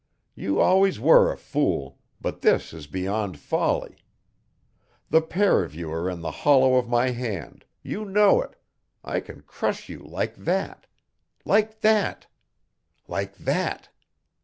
[0.33, 3.97] You always were a fool, but this is beyond folly
[5.11, 8.55] the pair of you are in the hollow of my hand, you know it
[9.03, 10.87] I can crush you like that
[11.45, 12.25] like that
[13.07, 13.89] like that!"